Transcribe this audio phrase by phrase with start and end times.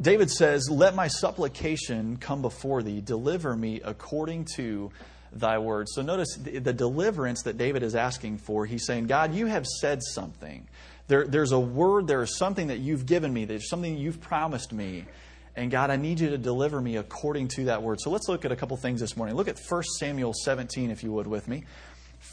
[0.00, 4.90] David says, Let my supplication come before thee, deliver me according to
[5.32, 5.88] thy word.
[5.88, 8.66] So notice the, the deliverance that David is asking for.
[8.66, 10.66] He's saying, God, you have said something.
[11.08, 14.72] There, there's a word, there is something that you've given me, there's something you've promised
[14.72, 15.06] me.
[15.54, 17.98] And God, I need you to deliver me according to that word.
[18.00, 19.36] So let's look at a couple things this morning.
[19.36, 21.64] Look at 1 Samuel 17, if you would, with me.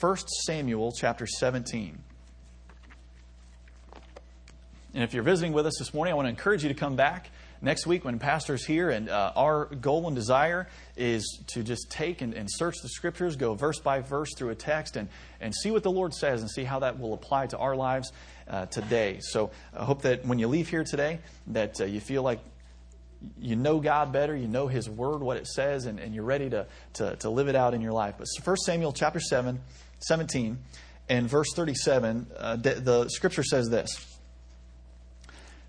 [0.01, 1.97] 1 Samuel chapter 17.
[4.93, 6.97] And if you're visiting with us this morning, I want to encourage you to come
[6.97, 7.29] back
[7.63, 8.89] next week when Pastor's here.
[8.89, 13.35] And uh, our goal and desire is to just take and, and, search the Scriptures,
[13.35, 15.07] go verse by verse through a text, and,
[15.41, 18.11] and see what the Lord says and see how that will apply to our lives
[18.47, 19.19] uh, today.
[19.21, 22.39] So I hope that when you leave here today, that uh, you feel like
[23.39, 26.49] you know God better, you know His Word, what it says, and, and you're ready
[26.49, 28.15] to, to, to, live it out in your life.
[28.17, 29.61] But 1 Samuel chapter 7,
[29.99, 30.57] 17
[31.07, 34.13] and verse 37, uh, the, the Scripture says this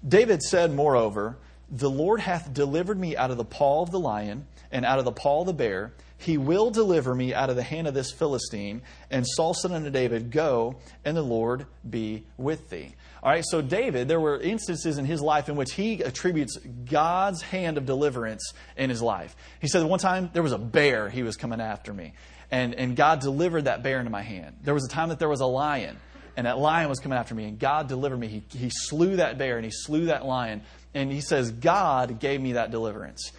[0.07, 1.37] David said, moreover,
[1.75, 5.05] The Lord hath delivered me out of the paw of the lion and out of
[5.05, 5.93] the paw of the bear.
[6.19, 8.83] He will deliver me out of the hand of this Philistine.
[9.11, 12.95] And Saul said unto David, Go, and the Lord be with thee.
[13.25, 17.43] All right, so David, there were instances in his life in which he attributes God's
[17.43, 19.35] hand of deliverance in his life.
[19.61, 22.13] He said, One time there was a bear, he was coming after me.
[22.53, 24.59] And, and God delivered that bear into my hand.
[24.63, 25.97] There was a time that there was a lion
[26.37, 28.27] and that lion was coming after me, and God delivered me.
[28.29, 30.63] He, he slew that bear and he slew that lion.
[30.95, 33.33] And he says, God gave me that deliverance.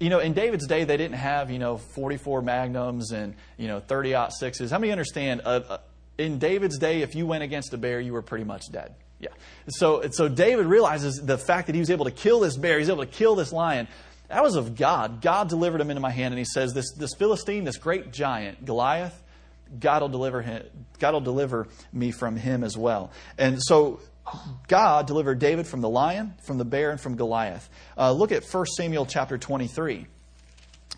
[0.00, 3.80] You know, in David's day, they didn't have, you know, 44 magnums and, you know,
[3.80, 4.70] 30 aught sixes.
[4.70, 5.42] How many understand?
[5.44, 5.78] Uh, uh,
[6.18, 8.94] in David's day, if you went against a bear, you were pretty much dead.
[9.20, 9.30] Yeah.
[9.68, 12.90] So, so David realizes the fact that he was able to kill this bear, he's
[12.90, 13.88] able to kill this lion.
[14.28, 15.20] That was of God.
[15.20, 18.64] God delivered him into my hand, and he says, This, this Philistine, this great giant,
[18.64, 19.22] Goliath,
[19.78, 20.64] God will deliver him,
[20.98, 23.12] God will deliver me from him as well.
[23.38, 24.00] And so
[24.68, 27.68] God delivered David from the lion, from the bear, and from Goliath.
[27.96, 30.06] Uh, look at 1 Samuel chapter 23.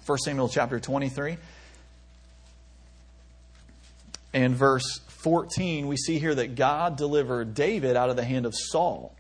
[0.05, 1.37] 1 Samuel chapter 23.
[4.33, 8.55] And verse 14, we see here that God delivered David out of the hand of
[8.55, 9.17] Saul.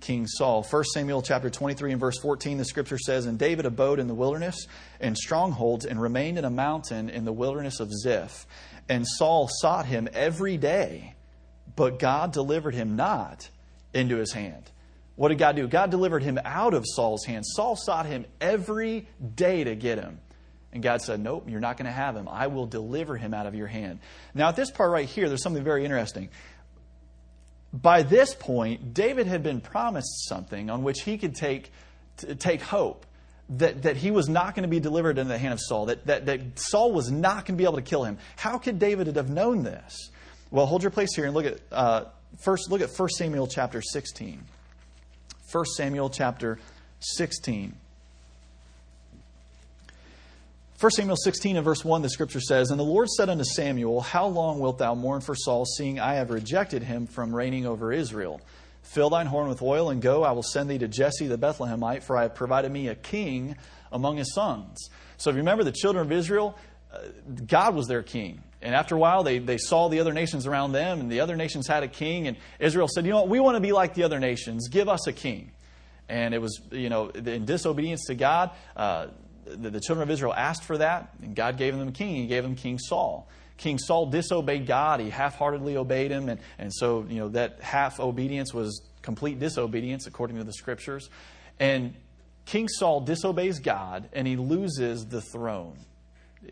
[0.00, 0.62] King Saul.
[0.62, 4.14] 1 Samuel chapter 23 and verse 14, the scripture says, And David abode in the
[4.14, 4.66] wilderness
[5.00, 8.46] and strongholds and remained in a mountain in the wilderness of Ziph.
[8.88, 11.14] And Saul sought him every day,
[11.78, 13.48] but God delivered him not
[13.94, 14.68] into his hand.
[15.14, 15.68] What did God do?
[15.68, 17.46] God delivered him out of Saul's hand.
[17.46, 19.06] Saul sought him every
[19.36, 20.18] day to get him.
[20.72, 22.28] And God said, Nope, you're not going to have him.
[22.28, 24.00] I will deliver him out of your hand.
[24.34, 26.30] Now, at this part right here, there's something very interesting.
[27.72, 31.70] By this point, David had been promised something on which he could take,
[32.40, 33.06] take hope
[33.50, 36.06] that, that he was not going to be delivered into the hand of Saul, that,
[36.06, 38.18] that, that Saul was not going to be able to kill him.
[38.34, 40.10] How could David have known this?
[40.50, 42.04] Well, hold your place here and look at uh,
[42.38, 44.42] first look at 1 Samuel chapter 16.
[45.50, 46.58] 1 Samuel chapter
[47.00, 47.74] 16.
[50.80, 54.00] 1 Samuel 16 and verse 1, the scripture says, And the Lord said unto Samuel,
[54.00, 57.92] How long wilt thou mourn for Saul, seeing I have rejected him from reigning over
[57.92, 58.40] Israel?
[58.82, 60.22] Fill thine horn with oil and go.
[60.22, 63.56] I will send thee to Jesse the Bethlehemite, for I have provided me a king
[63.90, 64.88] among his sons.
[65.16, 66.56] So if you remember the children of Israel,
[66.92, 67.00] uh,
[67.44, 68.40] God was their king.
[68.60, 71.36] And after a while, they, they saw the other nations around them, and the other
[71.36, 72.26] nations had a king.
[72.26, 73.28] And Israel said, You know what?
[73.28, 74.68] We want to be like the other nations.
[74.68, 75.52] Give us a king.
[76.08, 79.08] And it was, you know, in disobedience to God, uh,
[79.44, 82.16] the, the children of Israel asked for that, and God gave them a king.
[82.16, 83.28] He gave them King Saul.
[83.58, 85.00] King Saul disobeyed God.
[85.00, 86.28] He half heartedly obeyed him.
[86.28, 91.10] And, and so, you know, that half obedience was complete disobedience according to the scriptures.
[91.58, 91.94] And
[92.46, 95.76] King Saul disobeys God and he loses the throne.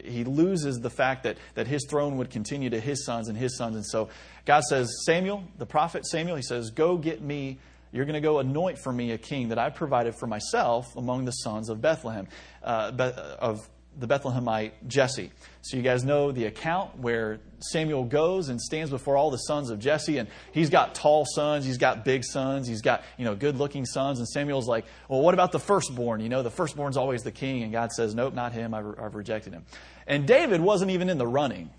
[0.05, 3.57] He loses the fact that, that his throne would continue to his sons and his
[3.57, 3.77] sons.
[3.77, 4.09] And so
[4.45, 7.59] God says, Samuel, the prophet Samuel, he says, Go get me
[7.93, 11.25] you're going to go anoint for me a king that I provided for myself among
[11.25, 12.29] the sons of Bethlehem,
[12.63, 12.93] uh,
[13.39, 13.67] of
[13.99, 15.31] the Bethlehemite Jesse.
[15.63, 19.71] So you guys know the account where Samuel goes and stands before all the sons
[19.71, 23.35] of Jesse, and he's got tall sons, he's got big sons, he's got you know
[23.35, 26.21] good-looking sons, and Samuel's like, well, what about the firstborn?
[26.21, 28.75] You know, the firstborn's always the king, and God says, nope, not him.
[28.75, 29.65] I've, I've rejected him.
[30.07, 31.71] And David wasn't even in the running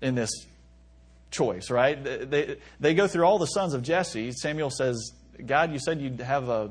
[0.00, 0.30] in this
[1.30, 2.02] choice, right?
[2.02, 4.32] They, they go through all the sons of Jesse.
[4.32, 5.12] Samuel says,
[5.44, 6.70] God, you said you'd have a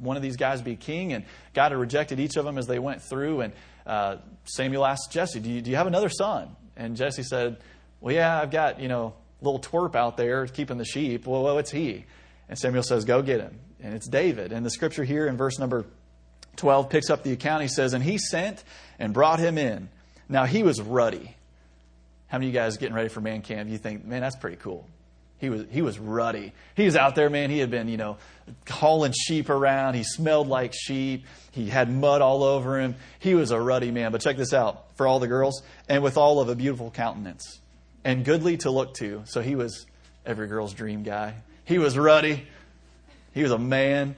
[0.00, 1.24] one of these guys be king, and
[1.54, 3.40] God had rejected each of them as they went through.
[3.40, 3.52] And
[3.88, 6.54] uh, Samuel asked Jesse, do you, do you have another son?
[6.76, 7.56] And Jesse said,
[8.00, 11.26] Well, yeah, I've got, you know, little twerp out there keeping the sheep.
[11.26, 12.04] Well, well, it's he.
[12.48, 13.58] And Samuel says, Go get him.
[13.82, 14.52] And it's David.
[14.52, 15.86] And the scripture here in verse number
[16.56, 17.62] 12 picks up the account.
[17.62, 18.62] He says, And he sent
[18.98, 19.88] and brought him in.
[20.28, 21.34] Now he was ruddy.
[22.26, 23.70] How many of you guys getting ready for man camp?
[23.70, 24.86] You think, man, that's pretty cool.
[25.38, 26.52] He was, he was ruddy.
[26.74, 27.50] He was out there, man.
[27.50, 28.16] He had been, you know,
[28.68, 29.94] hauling sheep around.
[29.94, 31.26] He smelled like sheep.
[31.52, 32.96] He had mud all over him.
[33.20, 34.10] He was a ruddy man.
[34.10, 37.60] But check this out for all the girls, and with all of a beautiful countenance
[38.04, 39.22] and goodly to look to.
[39.26, 39.86] So he was
[40.26, 41.34] every girl's dream guy.
[41.64, 42.46] He was ruddy.
[43.32, 44.16] He was a man,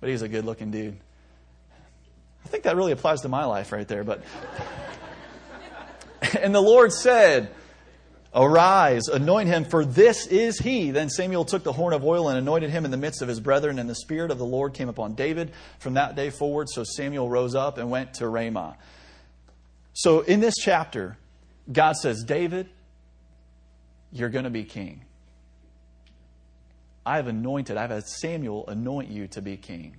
[0.00, 0.96] but he was a good looking dude.
[2.44, 4.04] I think that really applies to my life right there.
[4.04, 4.22] But
[6.40, 7.50] and the Lord said,
[8.34, 10.90] Arise, anoint him, for this is he.
[10.90, 13.38] Then Samuel took the horn of oil and anointed him in the midst of his
[13.38, 16.68] brethren, and the Spirit of the Lord came upon David from that day forward.
[16.68, 18.76] So Samuel rose up and went to Ramah.
[19.92, 21.16] So in this chapter,
[21.72, 22.68] God says, David,
[24.10, 25.04] you're going to be king.
[27.06, 29.96] I've anointed, I've had Samuel anoint you to be king.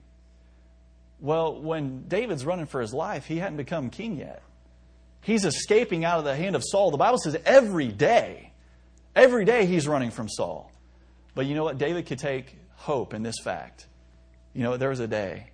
[1.21, 4.41] Well, when David's running for his life, he hadn't become king yet.
[5.25, 6.91] He's escaping out of the hand of Saul.
[6.91, 8.51] The Bible says every day,
[9.15, 10.71] every day he's running from Saul.
[11.33, 11.79] But you know what?
[11.79, 13.87] David could take hope in this fact.
[14.53, 15.47] You know, there was a day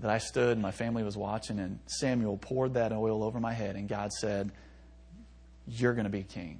[0.00, 3.52] that I stood and my family was watching, and Samuel poured that oil over my
[3.52, 4.50] head, and God said,
[5.68, 6.58] You're going to be king.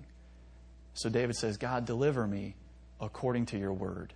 [0.94, 2.54] So David says, God, deliver me
[3.00, 4.14] according to your word.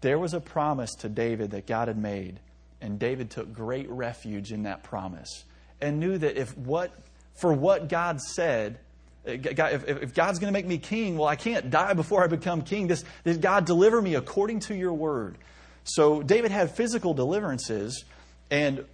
[0.00, 2.40] There was a promise to David that God had made,
[2.80, 5.44] and David took great refuge in that promise
[5.82, 6.92] and knew that if what
[7.34, 8.78] for what God said,
[9.26, 12.62] uh, if, God's going to make me king, well, I can't die before I become
[12.62, 12.86] king.
[12.86, 15.38] This, this God deliver me according to your word.
[15.84, 18.04] So David had physical deliverances,
[18.50, 18.84] and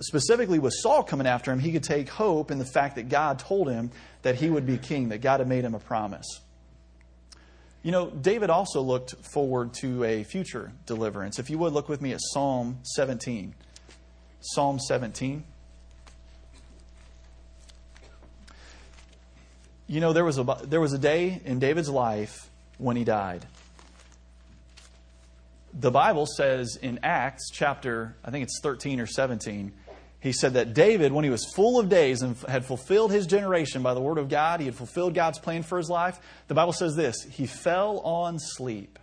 [0.00, 3.38] specifically with Saul coming after him, he could take hope in the fact that God
[3.38, 3.90] told him
[4.22, 6.40] that he would be king, that God had made him a promise.
[7.82, 11.38] You know, David also looked forward to a future deliverance.
[11.38, 13.54] If you would look with me at Psalm 17.
[14.40, 15.44] Psalm 17.
[19.88, 23.46] You know, there was a, there was a day in David's life when he died.
[25.72, 29.72] The Bible says in Acts chapter, I think it's 13 or 17,
[30.20, 33.82] he said that David, when he was full of days and had fulfilled his generation
[33.82, 36.18] by the word of God, he had fulfilled God's plan for his life.
[36.48, 38.98] The Bible says this he fell on sleep.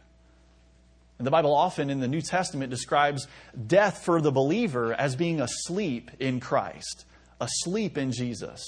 [1.17, 3.27] And the Bible often in the New Testament describes
[3.65, 7.05] death for the believer as being asleep in Christ,
[7.39, 8.61] asleep in Jesus.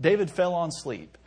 [0.00, 1.18] David fell on sleep.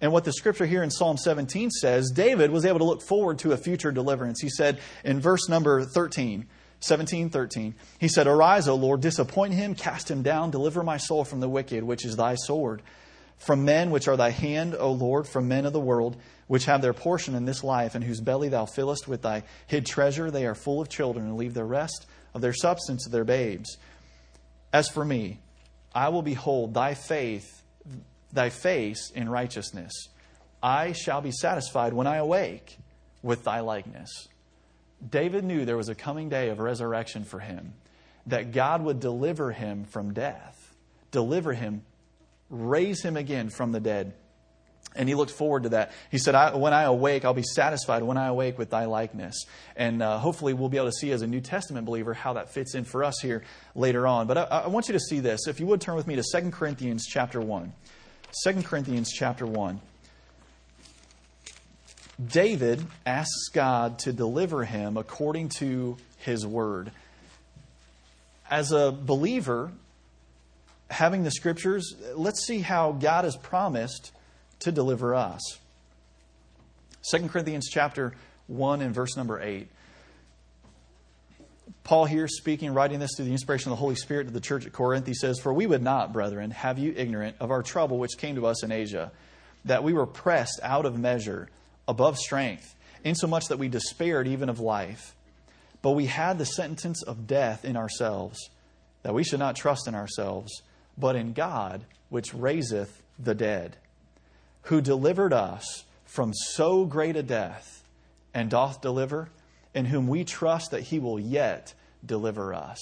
[0.00, 3.38] And what the scripture here in Psalm 17 says, David was able to look forward
[3.40, 4.40] to a future deliverance.
[4.40, 6.46] He said in verse number 13,
[6.80, 11.24] 17, 13, he said, Arise, O Lord, disappoint him, cast him down, deliver my soul
[11.24, 12.82] from the wicked, which is thy sword.
[13.38, 16.16] From men which are thy hand, O Lord, from men of the world,
[16.46, 19.86] which have their portion in this life, and whose belly thou fillest with thy hid
[19.86, 23.24] treasure, they are full of children, and leave the rest of their substance to their
[23.24, 23.76] babes.
[24.72, 25.40] As for me,
[25.94, 27.62] I will behold thy faith
[28.34, 29.92] thy face in righteousness.
[30.62, 32.78] I shall be satisfied when I awake
[33.22, 34.28] with thy likeness.
[35.08, 37.74] David knew there was a coming day of resurrection for him,
[38.26, 40.74] that God would deliver him from death,
[41.10, 41.82] deliver him,
[42.48, 44.14] raise him again from the dead.
[44.96, 45.92] And he looked forward to that.
[46.10, 49.44] He said, I, When I awake, I'll be satisfied when I awake with thy likeness.
[49.74, 52.50] And uh, hopefully, we'll be able to see as a New Testament believer how that
[52.50, 53.42] fits in for us here
[53.74, 54.28] later on.
[54.28, 55.48] But I, I want you to see this.
[55.48, 57.72] If you would turn with me to 2 Corinthians chapter 1.
[58.42, 59.80] 2 Corinthians chapter 1.
[62.26, 66.90] David asks God to deliver him according to his word.
[68.50, 69.72] As a believer,
[70.90, 74.10] having the scriptures, let's see how God has promised
[74.60, 75.40] to deliver us.
[77.10, 78.14] 2 Corinthians chapter
[78.48, 79.68] 1 and verse number 8.
[81.82, 84.66] Paul here speaking, writing this through the inspiration of the Holy Spirit to the church
[84.66, 87.98] at Corinth, he says, For we would not, brethren, have you ignorant of our trouble
[87.98, 89.12] which came to us in Asia,
[89.64, 91.48] that we were pressed out of measure,
[91.88, 95.14] above strength, insomuch that we despaired even of life.
[95.82, 98.38] But we had the sentence of death in ourselves,
[99.02, 100.62] that we should not trust in ourselves,
[100.96, 103.76] but in God, which raiseth the dead,
[104.62, 107.84] who delivered us from so great a death,
[108.32, 109.28] and doth deliver
[109.74, 112.78] in whom we trust that he will yet deliver us.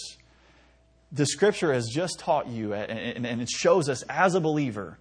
[1.11, 4.99] The scripture has just taught you, and it shows us as a believer,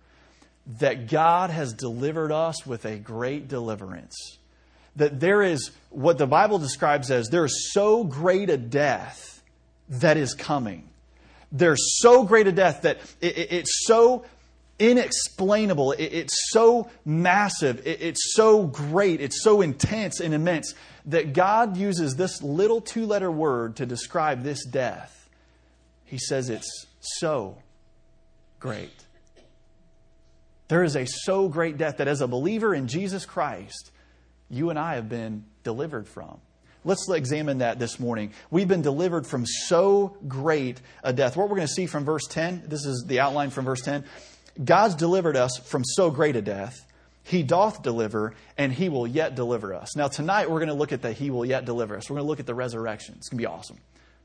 [0.79, 4.15] that God has delivered us with a great deliverance.
[4.97, 9.41] That there is what the Bible describes as there is so great a death
[9.89, 10.89] that is coming.
[11.51, 14.25] There's so great a death that it's so
[14.81, 15.93] inexplainable.
[15.97, 17.85] It's so massive.
[17.85, 19.21] It's so great.
[19.21, 20.73] It's so intense and immense
[21.05, 25.29] that God uses this little two letter word to describe this death.
[26.05, 27.57] He says it's so
[28.59, 28.91] great.
[30.67, 33.91] There is a so great death that as a believer in Jesus Christ,
[34.49, 36.39] you and I have been delivered from.
[36.83, 38.31] Let's examine that this morning.
[38.49, 41.37] We've been delivered from so great a death.
[41.37, 44.03] What we're going to see from verse 10, this is the outline from verse 10.
[44.63, 46.85] God's delivered us from so great a death.
[47.23, 49.95] He doth deliver, and he will yet deliver us.
[49.95, 52.09] Now, tonight we're going to look at the he will yet deliver us.
[52.09, 53.15] We're going to look at the resurrection.
[53.17, 53.77] It's going to be awesome.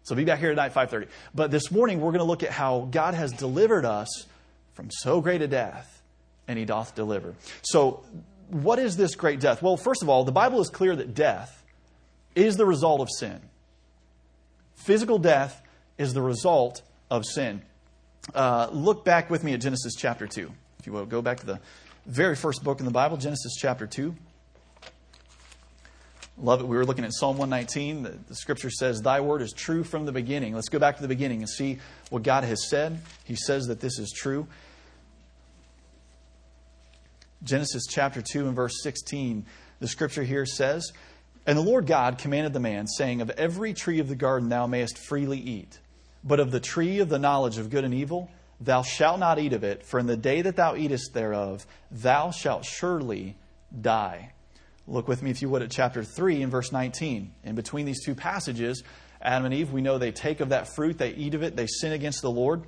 [0.02, 1.09] So be back here tonight, 5.30.
[1.35, 4.26] But this morning we're going to look at how God has delivered us
[4.75, 6.00] from so great a death,
[6.47, 7.35] and he doth deliver.
[7.62, 8.04] So,
[8.49, 9.62] what is this great death?
[9.62, 11.64] Well, first of all, the Bible is clear that death
[12.37, 13.40] is the result of sin.
[14.76, 15.61] Physical death
[15.99, 17.62] is the result of sin.
[18.35, 20.50] Uh, look back with me at Genesis chapter 2.
[20.80, 21.61] If you will, go back to the
[22.06, 24.14] very first book in the Bible, Genesis chapter 2.
[26.38, 26.66] Love it.
[26.66, 28.02] We were looking at Psalm 119.
[28.02, 30.54] The, the, scripture says, Thy word is true from the beginning.
[30.54, 31.78] Let's go back to the beginning and see
[32.11, 33.00] what God has said.
[33.25, 34.47] He says that this is true.
[37.42, 39.47] Genesis chapter 2 and verse 16,
[39.80, 40.92] the scripture here says,
[41.47, 44.66] and the Lord God commanded the man, saying, Of every tree of the garden thou
[44.66, 45.78] mayest freely eat,
[46.26, 48.30] but of the tree of the knowledge of good and evil
[48.61, 52.30] thou shalt not eat of it, for in the day that thou eatest thereof thou
[52.30, 53.37] shalt surely
[53.78, 54.33] die.
[54.88, 57.33] Look with me, if you would, at chapter 3 and verse 19.
[57.45, 58.83] In between these two passages,
[59.21, 61.66] Adam and Eve, we know they take of that fruit, they eat of it, they
[61.66, 62.62] sin against the Lord.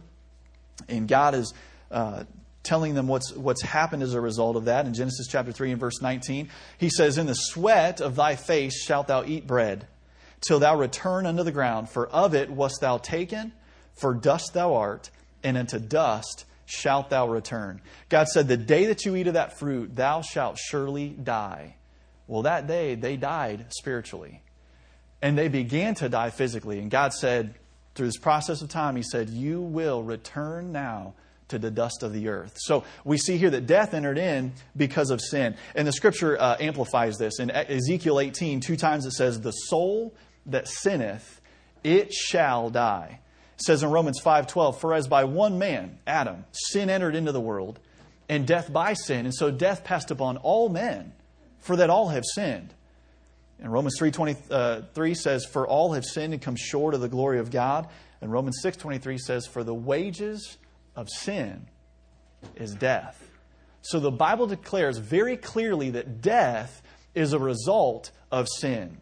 [0.88, 1.54] And God is
[1.90, 2.24] uh,
[2.64, 5.80] telling them what's, what's happened as a result of that in Genesis chapter 3 and
[5.80, 6.50] verse 19.
[6.76, 9.86] He says, In the sweat of thy face shalt thou eat bread,
[10.40, 13.52] till thou return unto the ground, for of it wast thou taken,
[13.94, 15.10] for dust thou art,
[15.42, 17.80] and unto dust shalt thou return.
[18.08, 21.76] God said, The day that you eat of that fruit, thou shalt surely die.
[22.26, 24.42] Well, that day they died spiritually.
[25.20, 26.78] And they began to die physically.
[26.78, 27.54] And God said,
[27.98, 31.14] through this process of time, He said, You will return now
[31.48, 32.56] to the dust of the earth.
[32.58, 35.56] So we see here that death entered in because of sin.
[35.74, 37.40] And the scripture uh, amplifies this.
[37.40, 40.14] In Ezekiel 18, two times it says, The soul
[40.48, 41.40] that sinneth,
[41.84, 43.20] it shall die.
[43.56, 47.40] It says in Romans 5:12, For as by one man, Adam, sin entered into the
[47.40, 47.80] world,
[48.28, 51.12] and death by sin, and so death passed upon all men,
[51.58, 52.74] for that all have sinned.
[53.60, 57.38] And Romans 3:23 uh, says, For all have sinned and come short of the glory
[57.38, 57.88] of God.
[58.20, 60.58] And Romans 6:23 says, For the wages
[60.94, 61.66] of sin
[62.54, 63.28] is death.
[63.82, 66.82] So the Bible declares very clearly that death
[67.14, 68.98] is a result of sin.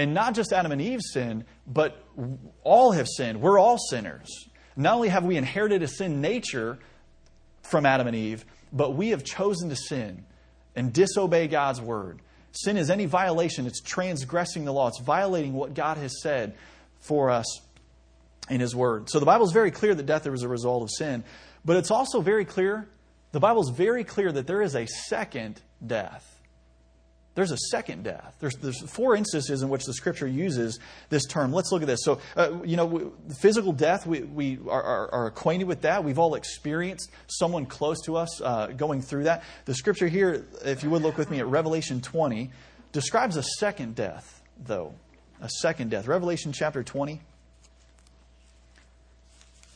[0.00, 2.02] And not just Adam and Eve sinned, but
[2.64, 3.42] all have sinned.
[3.42, 4.30] We're all sinners.
[4.74, 6.78] Not only have we inherited a sin nature
[7.64, 10.24] from Adam and Eve, but we have chosen to sin
[10.74, 12.20] and disobey God's word.
[12.52, 16.54] Sin is any violation, it's transgressing the law, it's violating what God has said
[17.00, 17.60] for us
[18.48, 19.10] in His Word.
[19.10, 21.24] So the Bible is very clear that death is a result of sin,
[21.62, 22.88] but it's also very clear,
[23.32, 26.39] the Bible is very clear that there is a second death.
[27.34, 28.36] There's a second death.
[28.40, 31.52] There's, there's four instances in which the Scripture uses this term.
[31.52, 32.00] Let's look at this.
[32.02, 36.02] So, uh, you know, physical death, we, we are, are, are, acquainted with that.
[36.02, 39.44] We've all experienced someone close to us uh, going through that.
[39.64, 42.50] The Scripture here, if you would look with me at Revelation 20,
[42.90, 44.94] describes a second death, though.
[45.40, 46.08] A second death.
[46.08, 47.20] Revelation chapter 20.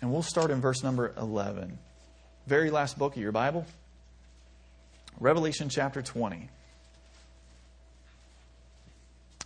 [0.02, 1.78] And we'll start in verse number 11.
[2.46, 3.64] Very last book of your Bible.
[5.18, 6.50] Revelation chapter 20.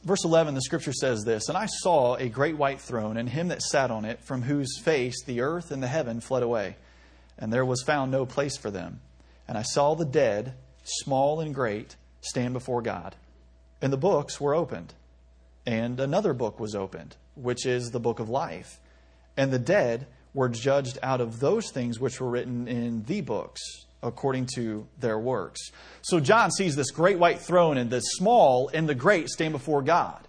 [0.09, 3.49] Verse 11, the scripture says this And I saw a great white throne, and him
[3.49, 6.77] that sat on it, from whose face the earth and the heaven fled away,
[7.39, 9.01] and there was found no place for them.
[9.47, 13.17] And I saw the dead, small and great, stand before God.
[13.83, 14.95] And the books were opened.
[15.67, 18.81] And another book was opened, which is the book of life.
[19.37, 23.61] And the dead were judged out of those things which were written in the books
[24.03, 25.71] according to their works.
[26.03, 29.83] So John sees this great white throne, and the small and the great stand before
[29.83, 30.21] God.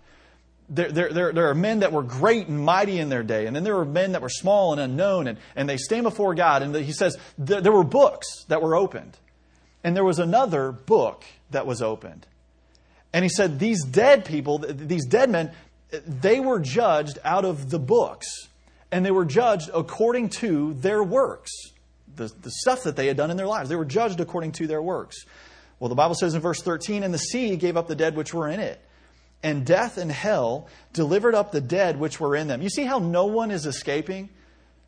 [0.69, 3.55] There, there, there, there, are men that were great and mighty in their day, and
[3.55, 6.61] then there were men that were small and unknown, and, and they stand before God.
[6.61, 9.17] And he says there, there were books that were opened,
[9.83, 12.27] and there was another book that was opened.
[13.13, 15.51] And he said, These dead people, these dead men,
[16.05, 18.27] they were judged out of the books
[18.91, 21.51] and they were judged according to their works,
[22.15, 23.69] the, the stuff that they had done in their lives.
[23.69, 25.25] They were judged according to their works.
[25.79, 28.33] Well, the Bible says in verse 13, and the sea gave up the dead which
[28.33, 28.81] were in it,
[29.41, 32.61] and death and hell delivered up the dead which were in them.
[32.61, 34.29] You see how no one is escaping?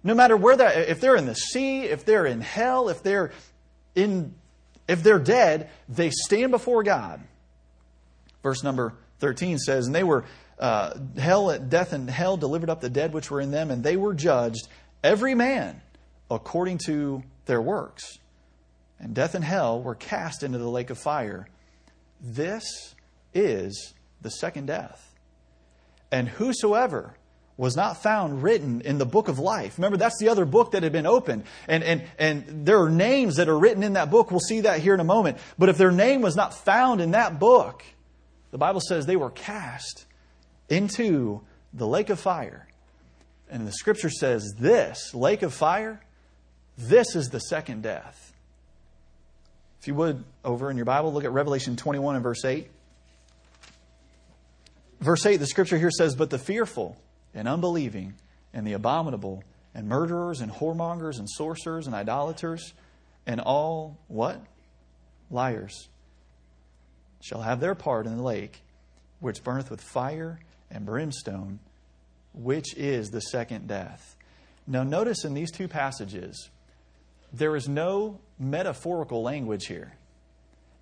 [0.04, 3.32] No matter where they're, if they're in the sea, if they're in hell, if they're
[3.96, 4.34] in,
[4.88, 7.22] if they're dead, they stand before God.
[8.44, 10.26] Verse number 13 says, and they were
[10.60, 13.96] uh, hell, death, and hell delivered up the dead which were in them, and they
[13.96, 14.68] were judged,
[15.04, 15.82] every man
[16.32, 18.20] according to their works.
[19.00, 21.48] And death and hell were cast into the lake of fire.
[22.22, 22.96] This
[23.34, 25.16] is the second death.
[26.12, 27.16] And whosoever
[27.58, 29.78] was not found written in the book of life.
[29.78, 31.44] Remember, that's the other book that had been opened.
[31.68, 34.32] And, and, and there are names that are written in that book.
[34.32, 35.38] We'll see that here in a moment.
[35.58, 37.84] But if their name was not found in that book,
[38.52, 40.06] the Bible says they were cast
[40.70, 41.42] into
[41.74, 42.68] the lake of fire.
[43.50, 46.02] And the scripture says this lake of fire,
[46.82, 48.34] this is the second death.
[49.80, 52.70] If you would, over in your Bible, look at Revelation 21 and verse 8.
[55.00, 56.98] Verse 8, the scripture here says, But the fearful,
[57.34, 58.14] and unbelieving
[58.54, 62.74] and the abominable and murderers and whoremongers and sorcerers and idolaters
[63.26, 64.42] and all what?
[65.30, 65.88] Liars
[67.22, 68.62] shall have their part in the lake
[69.20, 71.60] which burneth with fire and brimstone,
[72.34, 74.16] which is the second death.
[74.68, 76.50] Now, notice in these two passages,
[77.34, 79.94] there is no metaphorical language here.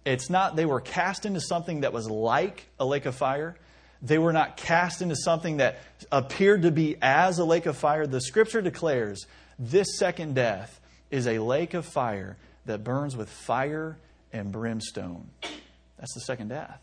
[0.06, 3.56] It's not they were cast into something that was like a lake of fire.
[4.01, 5.79] They were not cast into something that
[6.12, 8.08] appeared to be as a lake of fire.
[8.08, 9.25] The scripture declares
[9.58, 10.79] this second death
[11.12, 13.98] is a lake of fire that burns with fire
[14.32, 15.29] and brimstone.
[15.98, 16.79] That's the second death.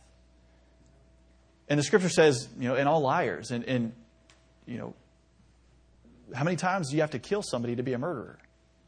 [1.68, 3.50] And the scripture says, you know, and all liars.
[3.50, 3.92] And, and,
[4.66, 4.94] you know,
[6.34, 8.38] how many times do you have to kill somebody to be a murderer?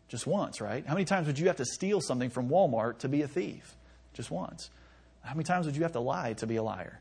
[0.08, 0.86] Just once, right?
[0.86, 3.76] How many times would you have to steal something from Walmart to be a thief?
[4.14, 4.70] Just once.
[5.22, 7.00] How many times would you have to lie to be a liar?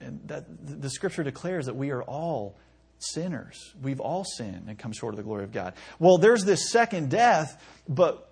[0.00, 0.44] and that
[0.80, 2.56] the scripture declares that we are all
[2.98, 3.74] sinners.
[3.80, 5.74] We've all sinned and come short of the glory of God.
[5.98, 8.30] Well, there's this second death, but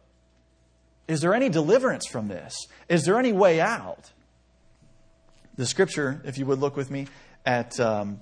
[1.07, 2.57] is there any deliverance from this?
[2.89, 4.11] Is there any way out?
[5.57, 7.07] The scripture, if you would look with me
[7.45, 8.21] at, um,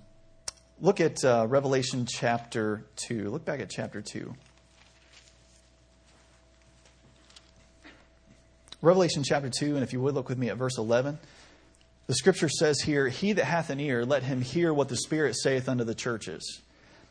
[0.80, 3.30] look at uh, Revelation chapter 2.
[3.30, 4.34] Look back at chapter 2.
[8.82, 11.18] Revelation chapter 2, and if you would look with me at verse 11.
[12.06, 15.34] The scripture says here, He that hath an ear, let him hear what the Spirit
[15.36, 16.60] saith unto the churches.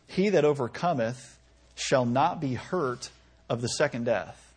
[0.07, 1.37] He that overcometh
[1.75, 3.09] shall not be hurt
[3.49, 4.53] of the second death.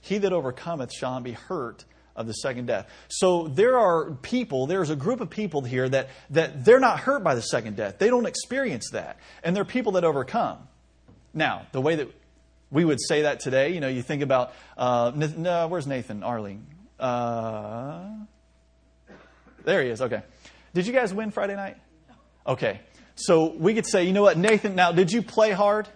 [0.00, 1.84] He that overcometh shall not be hurt
[2.16, 2.88] of the second death.
[3.08, 7.24] So there are people, there's a group of people here that, that they're not hurt
[7.24, 7.98] by the second death.
[7.98, 9.18] They don't experience that.
[9.42, 10.58] And they're people that overcome.
[11.34, 12.08] Now, the way that
[12.72, 16.66] we would say that today, you know, you think about, uh, no, where's Nathan, Arlene?
[16.98, 18.08] Uh,
[19.64, 20.00] there he is.
[20.00, 20.22] Okay.
[20.72, 21.76] Did you guys win Friday night?
[22.46, 22.80] Okay.
[23.14, 25.86] So we could say, you know what, Nathan, now did you play hard?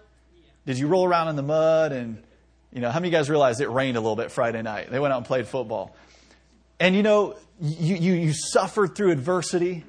[0.67, 1.91] Did you roll around in the mud?
[1.91, 2.23] And,
[2.71, 4.91] you know, how many of you guys realized it rained a little bit Friday night?
[4.91, 5.95] They went out and played football.
[6.79, 9.83] And, you know, you, you, you suffered through adversity.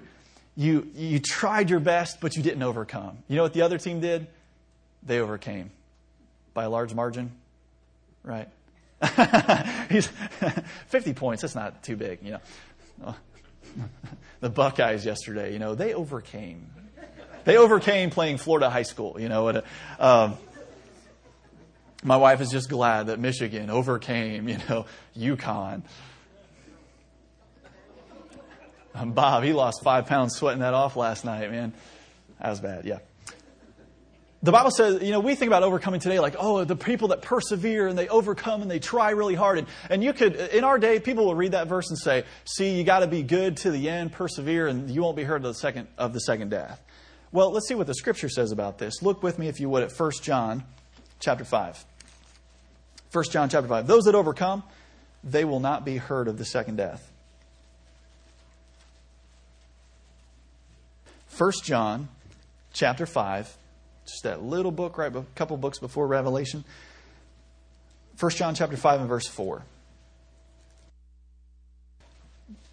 [0.57, 3.19] You, you tried your best, but you didn't overcome.
[3.29, 4.27] You know what the other team did?
[5.03, 5.71] They overcame
[6.59, 7.31] by a large margin,
[8.25, 8.49] right?
[9.91, 10.09] He's
[10.89, 11.43] 50 points.
[11.43, 12.37] That's not too big, you
[13.01, 13.15] know.
[14.41, 16.69] the Buckeyes yesterday, you know, they overcame.
[17.45, 19.63] They overcame playing Florida high school, you know.
[20.01, 20.37] Um,
[22.03, 25.83] my wife is just glad that Michigan overcame, you know, UConn.
[28.97, 31.73] Um, Bob, he lost five pounds sweating that off last night, man.
[32.41, 32.99] That was bad, yeah
[34.41, 37.23] the Bible says, you know, we think about overcoming today like, oh, the people that
[37.23, 39.59] persevere and they overcome and they try really hard.
[39.59, 42.77] And, and you could, in our day, people will read that verse and say, see,
[42.77, 45.43] you got to be good to the end, persevere, and you won't be hurt of
[45.43, 46.81] the second, of the second death.
[47.33, 49.03] Well, let's see what the scripture says about this.
[49.03, 50.63] Look with me, if you would, at 1 John
[51.19, 51.85] chapter 5.
[53.13, 53.89] 1 John chapter 5.
[53.89, 54.63] Those that overcome,
[55.25, 57.11] they will not be hurt of the second death.
[61.37, 62.09] 1 John
[62.73, 63.58] chapter 5
[64.13, 65.15] just that little book, right?
[65.15, 66.65] A couple books before Revelation.
[68.19, 69.63] 1 John chapter 5 and verse 4.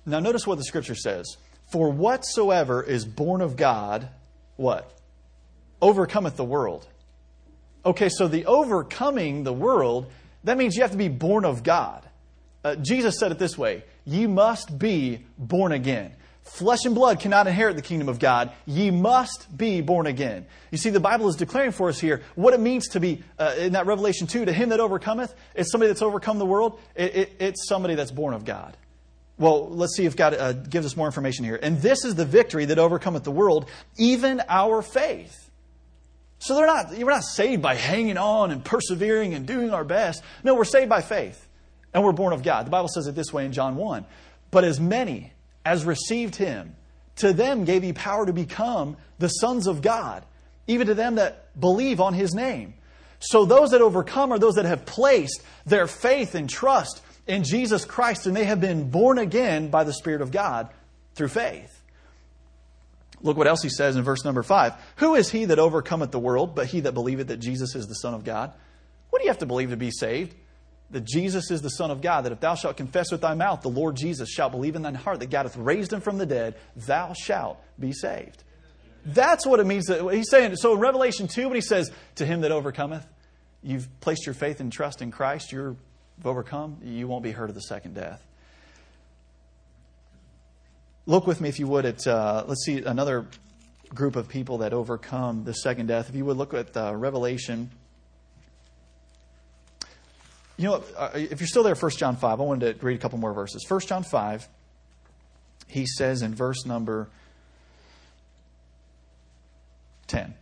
[0.05, 1.37] Now notice what the scripture says.
[1.71, 4.07] For whatsoever is born of God,
[4.55, 4.91] what?
[5.81, 6.87] Overcometh the world.
[7.85, 10.11] Okay, so the overcoming the world,
[10.43, 12.03] that means you have to be born of God.
[12.63, 16.15] Uh, Jesus said it this way you must be born again.
[16.45, 18.51] Flesh and blood cannot inherit the kingdom of God.
[18.65, 20.45] Ye must be born again.
[20.71, 23.55] You see, the Bible is declaring for us here what it means to be, uh,
[23.57, 26.79] in that Revelation 2, to him that overcometh, it's somebody that's overcome the world.
[26.95, 28.77] It, it, it's somebody that's born of God.
[29.37, 31.59] Well, let's see if God uh, gives us more information here.
[31.61, 35.49] And this is the victory that overcometh the world, even our faith.
[36.37, 40.23] So they're not, we're not saved by hanging on and persevering and doing our best.
[40.43, 41.47] No, we're saved by faith.
[41.91, 42.67] And we're born of God.
[42.67, 44.05] The Bible says it this way in John 1.
[44.51, 45.33] But as many
[45.65, 46.75] as received him,
[47.17, 50.23] to them gave he power to become the sons of God,
[50.67, 52.75] even to them that believe on his name.
[53.19, 57.85] So those that overcome are those that have placed their faith and trust in Jesus
[57.85, 60.69] Christ, and they have been born again by the Spirit of God
[61.15, 61.71] through faith.
[63.21, 64.73] Look what else he says in verse number five.
[64.97, 67.95] Who is he that overcometh the world, but he that believeth that Jesus is the
[67.95, 68.53] Son of God?
[69.09, 70.35] What do you have to believe to be saved?
[70.95, 73.59] That Jesus is the Son of God, that if thou shalt confess with thy mouth
[73.59, 76.25] the Lord Jesus, shalt believe in thine heart that God hath raised him from the
[76.25, 78.45] dead, thou shalt be saved.
[79.05, 79.87] That's what it means.
[79.87, 83.05] That, he's saying, so in Revelation 2, when he says, To him that overcometh,
[83.61, 85.75] you've placed your faith and trust in Christ, you're
[86.23, 88.25] overcome, you won't be hurt of the second death.
[91.05, 93.27] Look with me, if you would, at, uh, let's see, another
[93.93, 96.07] group of people that overcome the second death.
[96.07, 97.69] If you would look at uh, Revelation.
[100.57, 102.99] You know, uh, if you're still there, 1 John 5, I wanted to read a
[102.99, 103.65] couple more verses.
[103.67, 104.47] 1 John 5,
[105.67, 107.09] he says in verse number
[110.07, 110.33] 10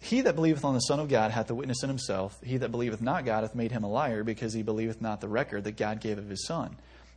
[0.00, 2.38] He that believeth on the Son of God hath the witness in himself.
[2.44, 5.28] He that believeth not God hath made him a liar, because he believeth not the
[5.28, 6.76] record that God gave of his Son.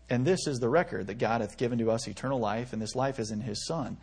[0.10, 2.95] And this is the record that God hath given to us eternal life, and this
[2.95, 3.97] life is in his Son.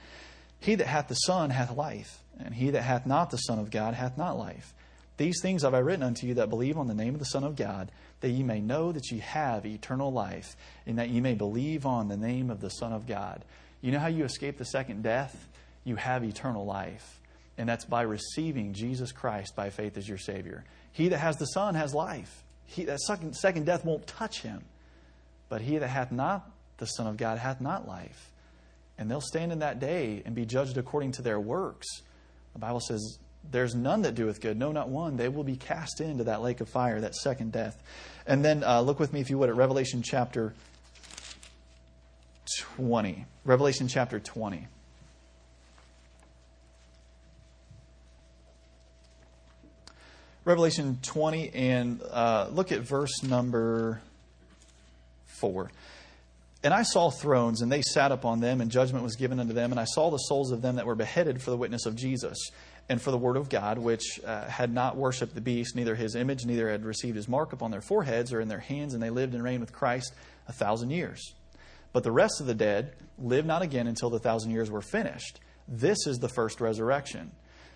[0.60, 3.70] He that hath the Son hath life, and he that hath not the Son of
[3.70, 4.74] God hath not life.
[5.22, 7.44] These things have I written unto you that believe on the name of the Son
[7.44, 11.34] of God, that ye may know that ye have eternal life, and that ye may
[11.34, 13.44] believe on the name of the Son of God.
[13.82, 15.46] You know how you escape the second death?
[15.84, 17.20] You have eternal life.
[17.56, 20.64] And that's by receiving Jesus Christ by faith as your Savior.
[20.90, 22.42] He that has the Son has life.
[22.64, 24.64] He, that second, second death won't touch him.
[25.48, 28.32] But he that hath not the Son of God hath not life.
[28.98, 31.86] And they'll stand in that day and be judged according to their works.
[32.54, 33.18] The Bible says,
[33.50, 35.16] There's none that doeth good, no, not one.
[35.16, 37.82] They will be cast into that lake of fire, that second death.
[38.26, 40.54] And then uh, look with me, if you would, at Revelation chapter
[42.76, 43.26] 20.
[43.44, 44.68] Revelation chapter 20.
[50.44, 54.00] Revelation 20, and uh, look at verse number
[55.26, 55.70] 4.
[56.64, 59.70] And I saw thrones, and they sat upon them, and judgment was given unto them.
[59.70, 62.38] And I saw the souls of them that were beheaded for the witness of Jesus,
[62.88, 66.14] and for the word of God, which uh, had not worshipped the beast, neither his
[66.14, 69.10] image, neither had received his mark upon their foreheads or in their hands, and they
[69.10, 70.12] lived and reigned with Christ
[70.48, 71.34] a thousand years.
[71.92, 75.40] But the rest of the dead lived not again until the thousand years were finished.
[75.68, 77.30] This is the first resurrection.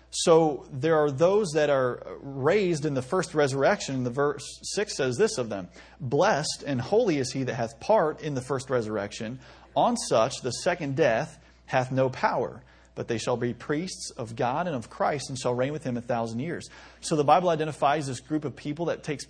[0.09, 4.03] So there are those that are raised in the first resurrection.
[4.03, 5.67] The verse 6 says this of them
[5.99, 9.39] Blessed and holy is he that hath part in the first resurrection.
[9.75, 12.63] On such the second death hath no power,
[12.97, 15.95] but they shall be priests of God and of Christ and shall reign with him
[15.95, 16.67] a thousand years.
[16.99, 19.23] So the Bible identifies this group of people that takes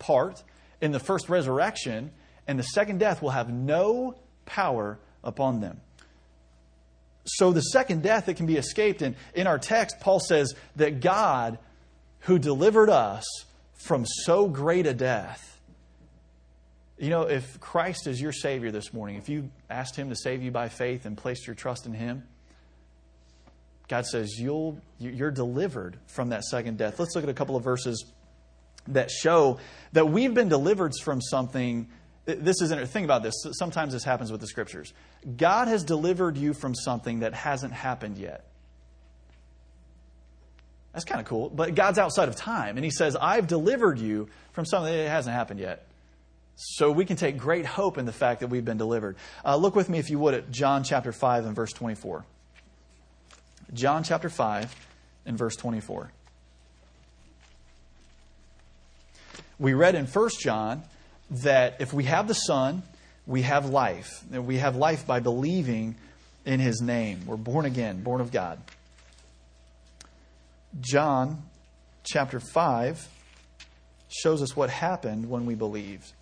[0.00, 0.42] part
[0.80, 2.10] in the first resurrection,
[2.48, 5.80] and the second death will have no power upon them
[7.26, 9.02] so the second death that can be escaped.
[9.02, 11.58] And in our text, Paul says that God,
[12.20, 13.24] who delivered us
[13.74, 15.46] from so great a death,
[16.98, 20.42] you know, if Christ is your Savior this morning, if you asked Him to save
[20.42, 22.24] you by faith and placed your trust in Him,
[23.90, 27.00] God says you'll, you're delivered from that second death.
[27.00, 28.04] Let's look at a couple of verses
[28.86, 29.58] that show
[29.92, 31.88] that we've been delivered from something.
[32.24, 33.34] This isn't think about this.
[33.50, 34.94] Sometimes this happens with the scriptures.
[35.36, 38.46] God has delivered you from something that hasn't happened yet.
[40.92, 44.28] That's kind of cool but god's outside of time and he says i've delivered you
[44.50, 45.86] from something that hasn't happened yet.
[46.54, 49.16] So we can take great hope in the fact that we've been delivered.
[49.44, 52.24] Uh, look with me if you would at john chapter 5 and verse 24
[53.72, 54.74] john chapter 5
[55.26, 56.10] and verse 24
[59.58, 60.82] we read in 1 john
[61.30, 62.82] that if we have the Son,
[63.26, 64.24] we have life.
[64.30, 65.94] We have life by believing
[66.44, 67.22] in His name.
[67.26, 68.58] We're born again, born of God.
[70.80, 71.42] John
[72.04, 73.08] chapter 5
[74.08, 76.12] shows us what happened when we believed.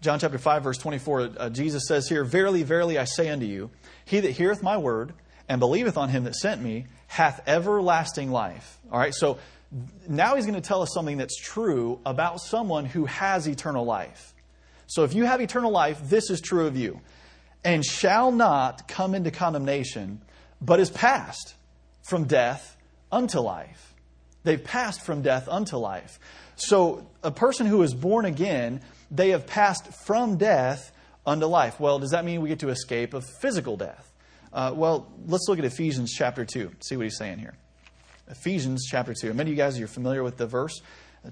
[0.00, 3.70] John chapter 5, verse 24, uh, Jesus says here, Verily, verily, I say unto you,
[4.04, 5.12] he that heareth my word
[5.48, 8.78] and believeth on him that sent me hath everlasting life.
[8.90, 9.38] All right, so
[10.08, 14.34] now he's going to tell us something that's true about someone who has eternal life.
[14.86, 17.00] So if you have eternal life, this is true of you.
[17.62, 20.22] And shall not come into condemnation,
[20.62, 21.54] but is passed
[22.02, 22.76] from death
[23.12, 23.94] unto life.
[24.44, 26.18] They've passed from death unto life.
[26.56, 30.92] So a person who is born again, they have passed from death
[31.26, 31.80] unto life.
[31.80, 34.12] Well, does that mean we get to escape of physical death?
[34.52, 37.54] Uh, well, let's look at Ephesians chapter 2, see what he's saying here.
[38.28, 39.34] Ephesians chapter 2.
[39.34, 40.80] Many of you guys, you're familiar with the verse.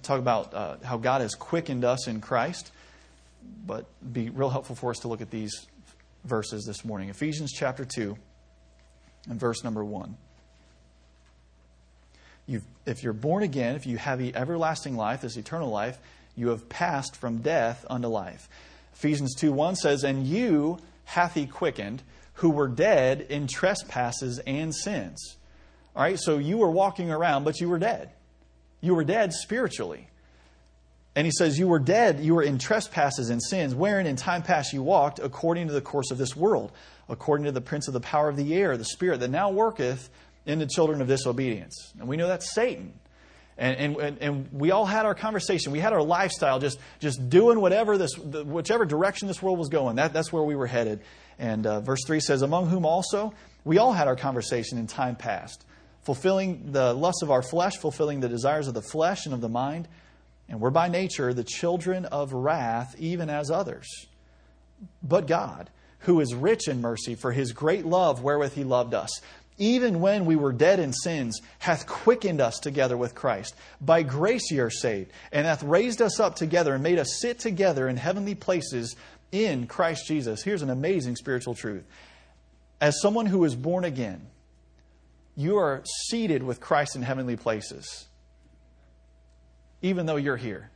[0.02, 2.72] Talk about uh, how God has quickened us in Christ.
[3.66, 5.66] But be real helpful for us to look at these
[6.24, 7.08] verses this morning.
[7.08, 8.16] Ephesians chapter 2
[9.28, 10.16] and verse number 1.
[12.46, 15.98] You've, if you're born again, if you have everlasting life, this eternal life,
[16.38, 18.48] You have passed from death unto life.
[18.94, 22.02] Ephesians 2 1 says, And you hath he quickened,
[22.34, 25.36] who were dead in trespasses and sins.
[25.96, 28.10] All right, so you were walking around, but you were dead.
[28.80, 30.08] You were dead spiritually.
[31.16, 34.42] And he says, You were dead, you were in trespasses and sins, wherein in time
[34.42, 36.70] past you walked according to the course of this world,
[37.08, 40.08] according to the prince of the power of the air, the spirit that now worketh
[40.46, 41.92] in the children of disobedience.
[41.98, 42.92] And we know that's Satan.
[43.58, 45.72] And, and, and we all had our conversation.
[45.72, 49.96] We had our lifestyle, just, just doing whatever this, whichever direction this world was going.
[49.96, 51.00] That, that's where we were headed.
[51.40, 55.16] And uh, verse 3 says, Among whom also we all had our conversation in time
[55.16, 55.64] past,
[56.02, 59.48] fulfilling the lusts of our flesh, fulfilling the desires of the flesh and of the
[59.48, 59.88] mind
[60.48, 63.86] and we're by nature the children of wrath, even as others.
[65.02, 69.20] But God, who is rich in mercy for his great love wherewith he loved us,
[69.58, 73.54] even when we were dead in sins, hath quickened us together with Christ.
[73.80, 77.38] By grace ye are saved, and hath raised us up together and made us sit
[77.38, 78.96] together in heavenly places
[79.32, 80.42] in Christ Jesus.
[80.42, 81.84] Here's an amazing spiritual truth.
[82.80, 84.26] As someone who is born again,
[85.36, 88.08] you are seated with Christ in heavenly places
[89.82, 90.70] even though you're here.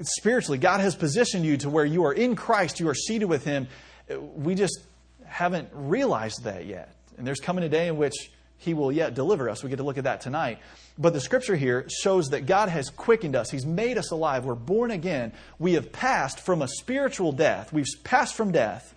[0.00, 3.44] Spiritually, God has positioned you to where you are in Christ, you are seated with
[3.44, 3.68] Him.
[4.08, 4.80] We just
[5.24, 6.94] haven't realized that yet.
[7.16, 8.14] And there's coming a day in which
[8.58, 9.62] He will yet deliver us.
[9.62, 10.58] We get to look at that tonight.
[10.98, 13.50] But the scripture here shows that God has quickened us.
[13.50, 14.44] He's made us alive.
[14.44, 15.32] We're born again.
[15.58, 17.72] We have passed from a spiritual death.
[17.72, 18.94] We've passed from death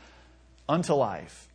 [0.67, 1.47] unto life.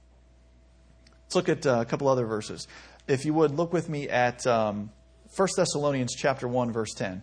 [1.24, 2.68] Let's look at uh, a couple other verses.
[3.08, 4.90] If you would, look with me at um,
[5.36, 7.22] 1 Thessalonians chapter 1 verse 10.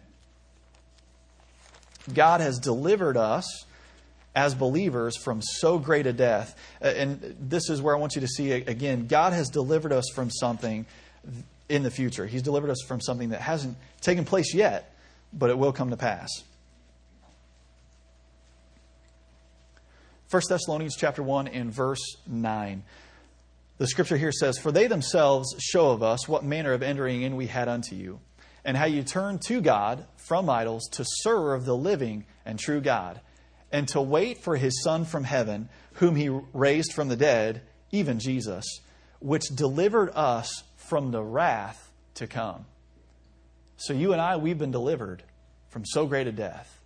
[2.13, 3.65] God has delivered us
[4.35, 6.57] as believers from so great a death.
[6.81, 10.05] Uh, and this is where I want you to see again God has delivered us
[10.13, 10.85] from something
[11.69, 12.25] in the future.
[12.25, 14.95] He's delivered us from something that hasn't taken place yet,
[15.33, 16.29] but it will come to pass.
[20.29, 22.83] 1 Thessalonians chapter 1 and verse 9.
[23.79, 27.35] The scripture here says, For they themselves show of us what manner of entering in
[27.35, 28.21] we had unto you,
[28.63, 33.19] and how you turned to God from idols to serve the living and true God,
[33.71, 38.19] and to wait for his Son from heaven, whom he raised from the dead, even
[38.19, 38.65] Jesus,
[39.19, 42.65] which delivered us from the wrath to come.
[43.77, 45.23] So you and I, we've been delivered
[45.69, 46.79] from so great a death.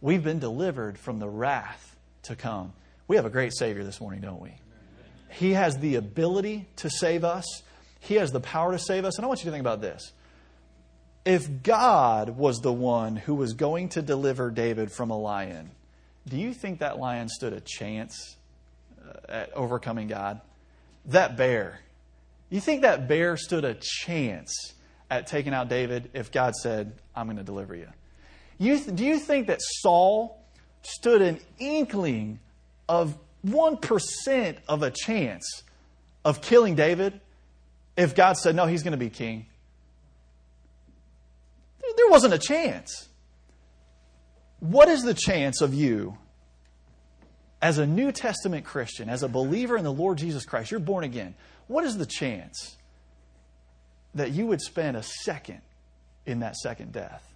[0.00, 2.72] We've been delivered from the wrath to come.
[3.06, 4.54] We have a great Savior this morning, don't we?
[5.30, 7.44] He has the ability to save us,
[8.00, 9.16] He has the power to save us.
[9.16, 10.12] And I want you to think about this.
[11.24, 15.70] If God was the one who was going to deliver David from a lion,
[16.28, 18.36] do you think that lion stood a chance
[19.06, 20.40] uh, at overcoming God?
[21.06, 21.80] That bear.
[22.50, 24.74] You think that bear stood a chance
[25.10, 27.88] at taking out David if God said, I'm going to deliver you?
[28.58, 30.40] you th- do you think that Saul
[30.82, 32.38] stood an inkling
[32.88, 35.62] of 1% of a chance
[36.24, 37.20] of killing David
[37.96, 39.46] if God said, no, he's going to be king.
[41.96, 43.08] There wasn't a chance.
[44.60, 46.16] What is the chance of you
[47.60, 50.70] as a New Testament Christian, as a believer in the Lord Jesus Christ?
[50.70, 51.34] You're born again.
[51.66, 52.76] What is the chance
[54.14, 55.60] that you would spend a second
[56.26, 57.26] in that second death?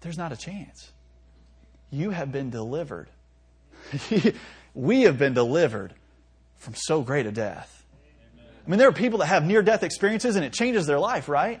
[0.00, 0.90] There's not a chance.
[1.90, 3.08] You have been delivered
[4.74, 5.94] we have been delivered
[6.56, 7.84] from so great a death.
[8.66, 11.28] I mean, there are people that have near death experiences and it changes their life,
[11.28, 11.60] right?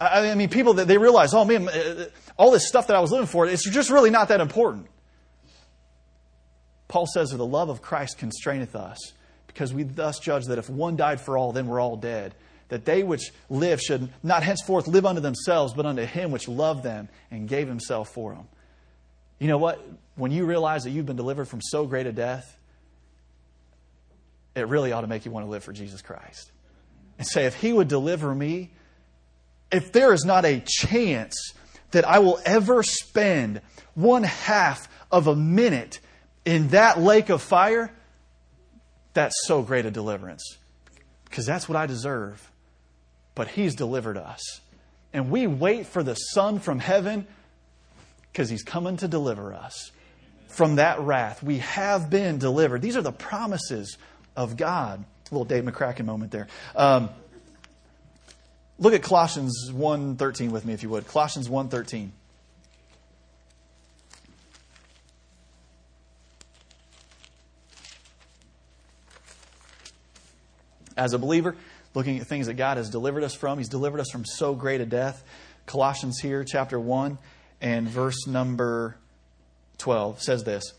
[0.00, 2.06] I mean, people that they realize, oh man, uh,
[2.38, 4.86] all this stuff that I was living for, it's just really not that important.
[6.88, 8.98] Paul says, that the love of Christ constraineth us,
[9.46, 12.34] because we thus judge that if one died for all, then we're all dead.
[12.68, 16.82] That they which live should not henceforth live unto themselves, but unto him which loved
[16.82, 18.48] them and gave himself for them.
[19.38, 19.84] You know what?
[20.14, 22.56] When you realize that you've been delivered from so great a death,
[24.54, 26.50] it really ought to make you want to live for Jesus Christ.
[27.18, 28.70] And say, if He would deliver me,
[29.72, 31.54] if there is not a chance
[31.90, 33.60] that I will ever spend
[33.94, 36.00] one half of a minute
[36.44, 37.92] in that lake of fire,
[39.12, 40.56] that's so great a deliverance.
[41.24, 42.50] Because that's what I deserve.
[43.34, 44.60] But He's delivered us.
[45.12, 47.26] And we wait for the Son from heaven
[48.32, 49.90] because he's coming to deliver us
[50.48, 51.42] from that wrath.
[51.42, 52.82] We have been delivered.
[52.82, 53.98] These are the promises
[54.36, 55.04] of God.
[55.30, 56.48] A little Dave McCracken moment there.
[56.74, 57.10] Um,
[58.80, 61.06] look at Colossians 1.13 with me, if you would.
[61.06, 62.08] Colossians 1.13.
[70.96, 71.56] As a believer,
[71.94, 74.80] looking at things that God has delivered us from, He's delivered us from so great
[74.80, 75.22] a death.
[75.66, 77.16] Colossians here, chapter 1,
[77.60, 78.96] and verse number
[79.78, 80.74] 12 says this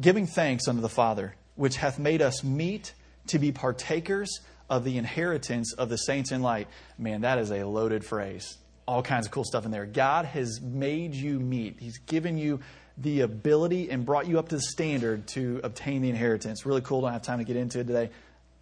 [0.00, 2.94] Giving thanks unto the Father, which hath made us meet
[3.26, 6.68] to be partakers of the inheritance of the saints in light.
[6.98, 8.58] Man, that is a loaded phrase.
[8.86, 9.86] All kinds of cool stuff in there.
[9.86, 12.60] God has made you meet, He's given you
[12.98, 16.66] the ability and brought you up to the standard to obtain the inheritance.
[16.66, 17.00] Really cool.
[17.00, 18.10] Don't have time to get into it today.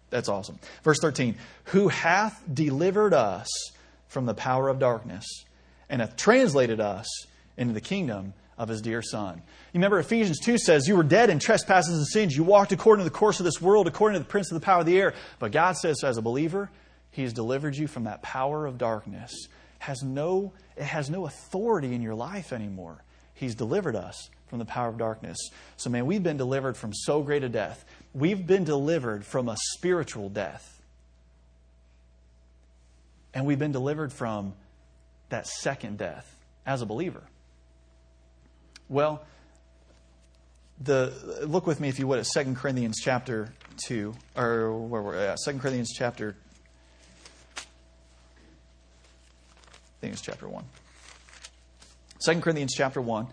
[0.09, 0.59] That's awesome.
[0.83, 1.35] Verse 13
[1.65, 3.47] Who hath delivered us
[4.07, 5.25] from the power of darkness
[5.89, 7.07] and hath translated us
[7.57, 9.37] into the kingdom of his dear Son.
[9.37, 12.37] You remember Ephesians 2 says, You were dead in trespasses and sins.
[12.37, 14.63] You walked according to the course of this world, according to the prince of the
[14.63, 15.15] power of the air.
[15.39, 16.69] But God says, as a believer,
[17.09, 19.33] He has delivered you from that power of darkness.
[19.79, 23.03] Has no, it has no authority in your life anymore.
[23.33, 25.39] He's delivered us from the power of darkness.
[25.77, 27.83] So, man, we've been delivered from so great a death.
[28.13, 30.79] We've been delivered from a spiritual death.
[33.33, 34.53] And we've been delivered from
[35.29, 37.23] that second death as a believer.
[38.91, 39.23] Well,
[40.81, 41.13] the
[41.47, 43.53] look with me if you would at 2 Corinthians chapter
[43.85, 46.35] 2 or where we're at 2 Corinthians chapter
[47.55, 47.61] I
[50.01, 50.65] think it's chapter 1.
[52.25, 53.27] 2 Corinthians chapter 1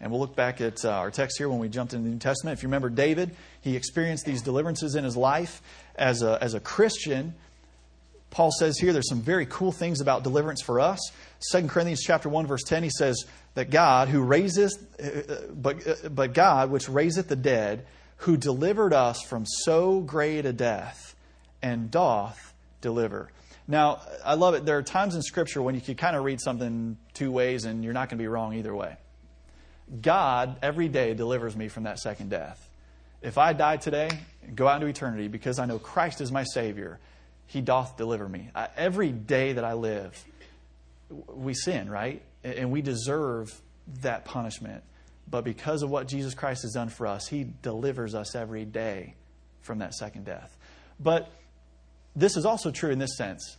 [0.00, 2.18] and we'll look back at uh, our text here when we jumped into the New
[2.18, 2.58] Testament.
[2.58, 5.62] If you remember David, he experienced these deliverances in his life
[5.94, 7.34] as a, as a Christian.
[8.34, 10.98] Paul says here there's some very cool things about deliverance for us.
[11.52, 16.08] 2 Corinthians chapter 1 verse 10 he says that God who raises uh, but uh,
[16.08, 17.86] but God which raiseth the dead
[18.18, 21.14] who delivered us from so great a death
[21.62, 23.30] and doth deliver.
[23.68, 24.66] Now, I love it.
[24.66, 27.84] There are times in scripture when you can kind of read something two ways and
[27.84, 28.96] you're not going to be wrong either way.
[30.02, 32.68] God every day delivers me from that second death.
[33.22, 34.10] If I die today,
[34.54, 36.98] go out into eternity because I know Christ is my Savior,
[37.46, 38.50] He doth deliver me.
[38.54, 40.24] I, every day that I live,
[41.28, 42.22] we sin, right?
[42.42, 43.60] And we deserve
[44.02, 44.82] that punishment.
[45.30, 49.14] But because of what Jesus Christ has done for us, He delivers us every day
[49.62, 50.56] from that second death.
[51.00, 51.30] But
[52.14, 53.56] this is also true in this sense.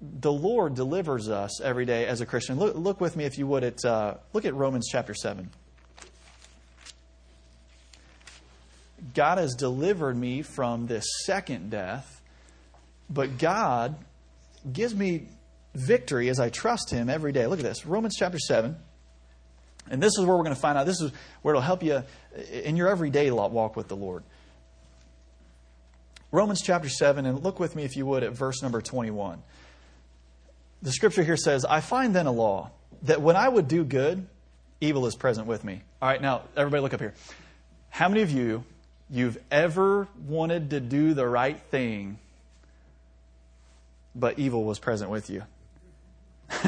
[0.00, 2.58] The Lord delivers us every day as a Christian.
[2.58, 5.50] Look, look with me, if you would, at uh, look at Romans chapter seven.
[9.14, 12.20] God has delivered me from this second death,
[13.10, 13.96] but God
[14.72, 15.28] gives me
[15.74, 17.46] victory as I trust Him every day.
[17.46, 18.76] Look at this Romans chapter 7.
[19.90, 20.86] And this is where we're going to find out.
[20.86, 21.12] This is
[21.42, 22.02] where it'll help you
[22.50, 24.22] in your everyday walk with the Lord.
[26.32, 29.42] Romans chapter 7, and look with me, if you would, at verse number 21.
[30.82, 32.70] The scripture here says, I find then a law
[33.02, 34.26] that when I would do good,
[34.80, 35.82] evil is present with me.
[36.02, 37.14] All right, now, everybody look up here.
[37.90, 38.64] How many of you
[39.10, 42.18] you've ever wanted to do the right thing,
[44.14, 45.42] but evil was present with you.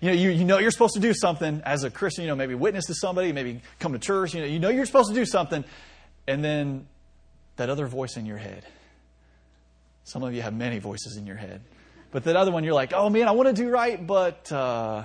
[0.00, 2.36] you know, you, you know you're supposed to do something as a Christian, you know,
[2.36, 5.14] maybe witness to somebody, maybe come to church, you know, you know you're supposed to
[5.14, 5.64] do something,
[6.26, 6.86] and then
[7.56, 8.64] that other voice in your head.
[10.04, 11.60] Some of you have many voices in your head.
[12.12, 15.04] But that other one, you're like, oh man, I want to do right, but uh,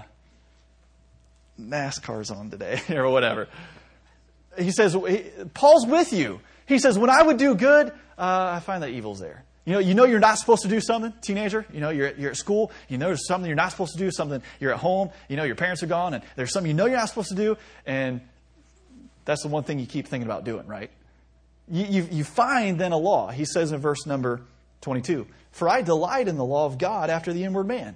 [1.60, 3.48] NASCAR's on today, or whatever.
[4.58, 4.96] He says,
[5.54, 6.42] Paul's with you.
[6.68, 9.44] He says, when I would do good, uh, I find that evil's there.
[9.66, 11.66] You know, you know you're not supposed to do something, teenager.
[11.72, 12.72] You know, you're, you're at school.
[12.90, 15.12] You know there's something you're not supposed to do, something you're at home.
[15.30, 17.36] You know your parents are gone, and there's something you know you're not supposed to
[17.36, 18.22] do, and
[19.26, 20.90] that's the one thing you keep thinking about doing, right?
[21.70, 23.30] You, you, you find then a law.
[23.30, 24.42] He says in verse number
[24.82, 27.96] 22, For I delight in the law of God after the inward man.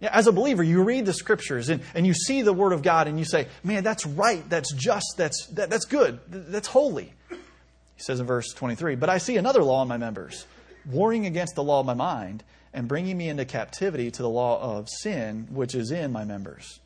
[0.00, 2.82] Yeah, as a believer, you read the scriptures and, and you see the word of
[2.82, 7.12] God and you say, man, that's right, that's just, that's, that, that's good, that's holy.
[7.30, 10.46] He says in verse 23 But I see another law in my members,
[10.90, 14.60] warring against the law of my mind and bringing me into captivity to the law
[14.78, 16.80] of sin, which is in my members.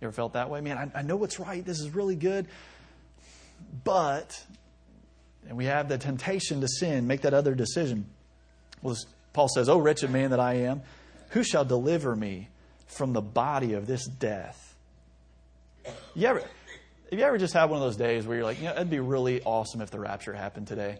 [0.00, 0.60] You ever felt that way?
[0.60, 1.64] Man, I, I know what's right.
[1.64, 2.46] This is really good.
[3.84, 4.42] But,
[5.48, 8.06] and we have the temptation to sin, make that other decision.
[8.82, 8.96] Well,
[9.32, 10.82] Paul says, Oh, wretched man that I am,
[11.30, 12.48] who shall deliver me
[12.86, 14.74] from the body of this death?
[16.14, 18.64] You ever, have you ever just had one of those days where you're like, you
[18.64, 20.98] know, it'd be really awesome if the rapture happened today?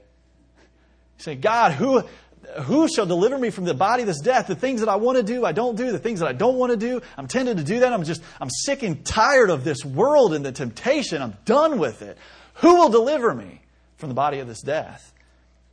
[1.18, 2.02] Say, God, who,
[2.62, 4.46] who shall deliver me from the body of this death?
[4.46, 5.92] The things that I want to do, I don't do.
[5.92, 7.92] The things that I don't want to do, I'm tempted to do that.
[7.92, 11.22] I'm just, I'm sick and tired of this world and the temptation.
[11.22, 12.18] I'm done with it.
[12.54, 13.60] Who will deliver me
[13.96, 15.12] from the body of this death?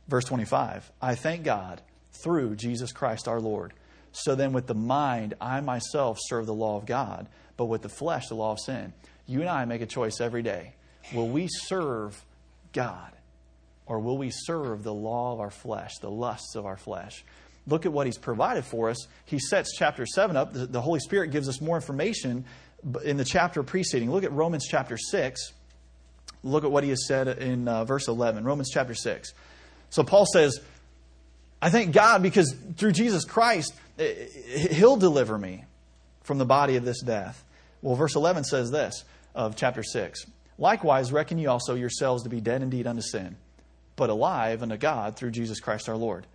[0.08, 1.80] Verse 25 I thank God
[2.12, 3.72] through Jesus Christ our Lord.
[4.12, 7.26] So then, with the mind, I myself serve the law of God,
[7.56, 8.92] but with the flesh, the law of sin.
[9.26, 10.74] You and I make a choice every day.
[11.12, 12.24] Will we serve
[12.72, 13.13] God
[13.86, 17.24] or will we serve the law of our flesh, the lusts of our flesh?
[17.66, 19.06] look at what he's provided for us.
[19.24, 20.50] He sets chapter 7 up.
[20.52, 22.44] The, Holy Spirit gives us more information
[23.04, 24.10] in the chapter preceding.
[24.10, 25.52] Look at Romans chapter 6.
[26.42, 29.32] Look at what he has said in uh, verse 11, Romans chapter 6.
[29.90, 30.60] So Paul says,
[31.62, 35.64] I thank God because through Jesus Christ, he'll deliver me
[36.22, 37.42] from the body of this death.
[37.80, 39.04] Well, verse 11 says this
[39.34, 40.26] of chapter 6
[40.56, 43.36] Likewise, reckon ye also yourselves to be dead indeed unto sin,
[43.96, 46.26] but alive unto God through Jesus Christ our Lord.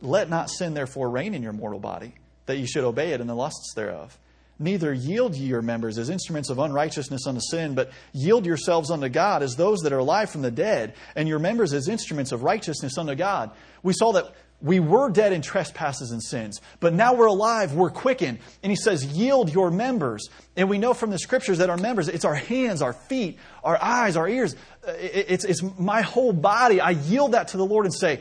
[0.00, 2.14] Let not sin therefore reign in your mortal body,
[2.46, 4.18] that ye should obey it in the lusts thereof.
[4.60, 9.08] Neither yield ye your members as instruments of unrighteousness unto sin, but yield yourselves unto
[9.08, 12.42] God as those that are alive from the dead, and your members as instruments of
[12.42, 13.52] righteousness unto God.
[13.82, 17.90] We saw that we were dead in trespasses and sins, but now we're alive, we're
[17.90, 18.38] quickened.
[18.62, 20.28] And he says, Yield your members.
[20.56, 23.78] And we know from the scriptures that our members, it's our hands, our feet, our
[23.80, 24.56] eyes, our ears.
[24.86, 26.80] Uh, it's, it's my whole body.
[26.80, 28.20] I yield that to the Lord and say,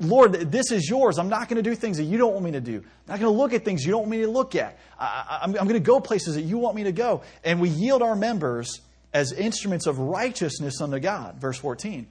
[0.00, 1.18] Lord, this is yours.
[1.18, 2.76] I'm not going to do things that you don't want me to do.
[2.76, 4.78] I'm not going to look at things you don't want me to look at.
[4.98, 7.22] I, am going to go places that you want me to go.
[7.42, 8.80] And we yield our members
[9.12, 11.36] as instruments of righteousness unto God.
[11.36, 12.06] Verse 14.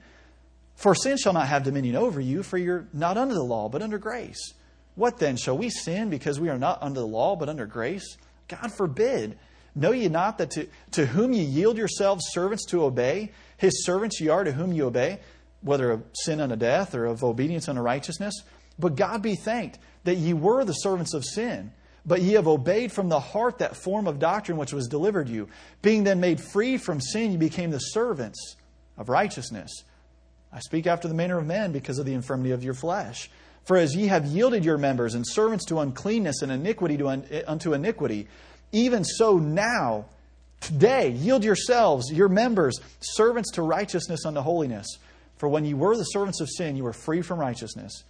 [0.78, 3.82] For sin shall not have dominion over you, for you're not under the law, but
[3.82, 4.54] under grace.
[4.94, 5.36] What then?
[5.36, 8.16] Shall we sin because we are not under the law, but under grace?
[8.48, 9.38] God forbid.
[9.74, 14.20] Know ye not that to, to whom ye yield yourselves servants to obey, his servants
[14.20, 15.20] ye are to whom ye obey?
[15.60, 18.34] whether of sin unto death or of obedience unto righteousness.
[18.78, 21.72] But God be thanked that ye were the servants of sin,
[22.06, 25.48] but ye have obeyed from the heart that form of doctrine which was delivered you.
[25.82, 28.56] Being then made free from sin, you became the servants
[28.96, 29.82] of righteousness.
[30.52, 33.30] I speak after the manner of men because of the infirmity of your flesh.
[33.64, 37.24] For as ye have yielded your members and servants to uncleanness and iniquity to un-
[37.30, 38.28] eh, unto iniquity,
[38.72, 40.06] even so now,
[40.60, 44.86] today, yield yourselves, your members, servants to righteousness unto holiness.
[45.36, 48.04] For when ye were the servants of sin, you were free from righteousness.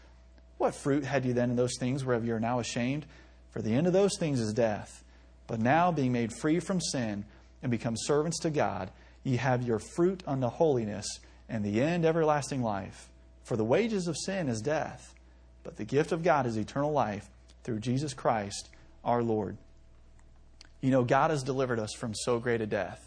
[0.58, 3.06] What fruit had ye then in those things whereof ye are now ashamed?
[3.50, 5.02] For the end of those things is death.
[5.46, 7.24] But now, being made free from sin
[7.62, 8.90] and become servants to God,
[9.24, 11.06] ye have your fruit unto holiness,
[11.48, 13.08] and the end everlasting life.
[13.44, 15.14] For the wages of sin is death,
[15.62, 17.28] but the gift of God is eternal life
[17.64, 18.68] through Jesus Christ
[19.04, 19.56] our Lord.
[20.80, 23.04] You know, God has delivered us from so great a death.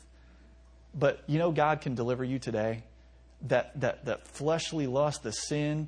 [0.94, 2.84] But you know, God can deliver you today
[3.48, 5.88] that, that, that fleshly lust, the sin,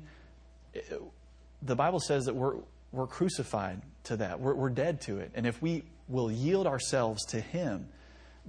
[1.62, 2.56] the Bible says that we're,
[2.92, 4.40] we're crucified to that.
[4.40, 5.32] We're, we're dead to it.
[5.34, 7.88] And if we will yield ourselves to Him,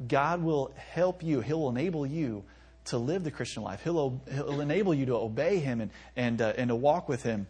[0.08, 1.42] God will help you.
[1.42, 2.44] He'll enable you
[2.86, 3.84] to live the Christian life.
[3.84, 7.48] He'll, he'll enable you to obey Him and, and, uh, and to walk with Him.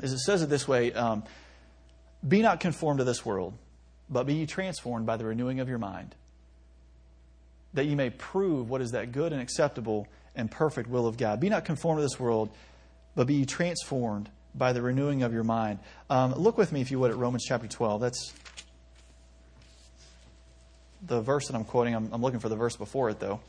[0.00, 1.24] As it says it this way um,
[2.26, 3.54] Be not conformed to this world,
[4.08, 6.14] but be ye transformed by the renewing of your mind,
[7.74, 11.40] that you may prove what is that good and acceptable and perfect will of God.
[11.40, 12.50] Be not conformed to this world,
[13.16, 15.80] but be transformed by the renewing of your mind.
[16.08, 18.00] Um, look with me, if you would, at Romans chapter 12.
[18.00, 18.32] That's
[21.02, 21.94] the verse that I'm quoting.
[21.94, 23.40] I'm, I'm looking for the verse before it, though.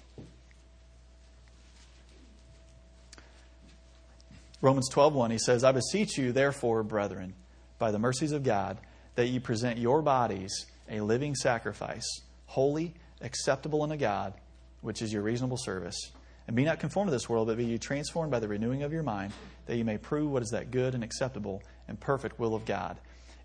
[4.62, 7.34] Romans 12:1 he says, "I beseech you therefore, brethren,
[7.78, 8.78] by the mercies of God,
[9.16, 12.07] that ye present your bodies a living sacrifice,
[12.47, 14.34] holy, acceptable unto God,
[14.82, 16.12] which is your reasonable service."
[16.47, 18.91] And be not conformed to this world, but be ye transformed by the renewing of
[18.91, 19.34] your mind,
[19.68, 22.97] that ye may prove what is that good and acceptable and perfect will of God.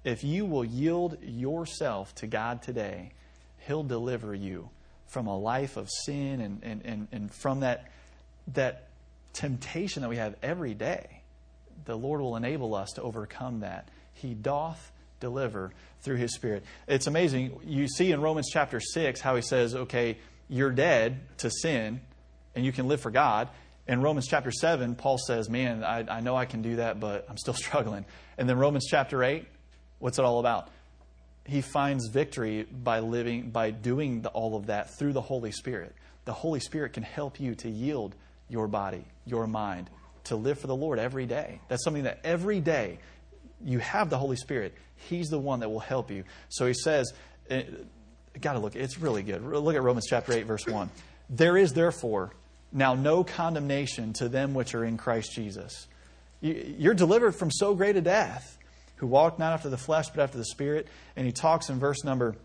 [0.04, 3.12] If you will yield yourself to God today,
[3.66, 4.70] He'll deliver you
[5.06, 7.90] from a life of sin and, and, and, and from that,
[8.48, 8.88] that
[9.34, 11.22] temptation that we have every day.
[11.84, 13.88] The Lord will enable us to overcome that.
[14.14, 16.64] He doth deliver through His Spirit.
[16.88, 17.58] It's amazing.
[17.66, 20.16] You see in Romans chapter 6 how He says, okay,
[20.48, 22.00] you're dead to sin
[22.54, 23.48] and you can live for God.
[23.86, 27.26] In Romans chapter 7, Paul says, Man, I, I know I can do that, but
[27.28, 28.06] I'm still struggling.
[28.38, 29.46] And then Romans chapter 8,
[29.98, 30.68] what's it all about?
[31.44, 35.94] He finds victory by living, by doing the, all of that through the Holy Spirit.
[36.24, 38.14] The Holy Spirit can help you to yield
[38.48, 39.90] your body, your mind,
[40.24, 41.60] to live for the Lord every day.
[41.68, 42.98] That's something that every day
[43.64, 44.74] you have the Holy Spirit.
[44.96, 46.24] He's the one that will help you.
[46.48, 47.12] So he says,
[47.50, 47.64] eh,
[48.40, 49.42] got to look, it's really good.
[49.42, 50.90] Look at Romans chapter 8, verse 1.
[51.30, 52.32] There is therefore
[52.72, 55.86] now no condemnation to them which are in Christ Jesus.
[56.40, 58.58] You're delivered from so great a death,
[58.96, 60.86] who walk not after the flesh, but after the Spirit.
[61.16, 62.36] And he talks in verse number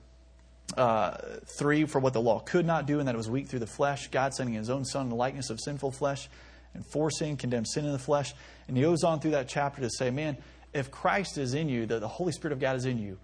[0.77, 3.59] uh, 3 for what the law could not do, and that it was weak through
[3.59, 6.29] the flesh, God sending his own Son in the likeness of sinful flesh,
[6.73, 8.33] and for sin, condemned sin in the flesh.
[8.67, 10.37] And he goes on through that chapter to say, man,
[10.73, 13.17] if Christ is in you, the, the Holy Spirit of God is in you,